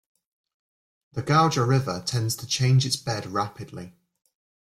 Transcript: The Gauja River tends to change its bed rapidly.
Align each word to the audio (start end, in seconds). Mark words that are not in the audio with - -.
The 1.11 1.21
Gauja 1.21 1.63
River 1.63 2.01
tends 2.03 2.35
to 2.37 2.47
change 2.47 2.87
its 2.87 2.95
bed 2.95 3.27
rapidly. 3.31 3.93